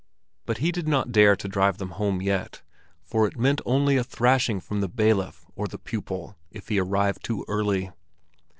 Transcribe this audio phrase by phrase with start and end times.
[0.47, 2.63] But he did not dare to drive them home yet,
[3.03, 3.35] for it
[3.67, 7.91] only meant a thrashing from the bailiff or the pupil if he arrived too early.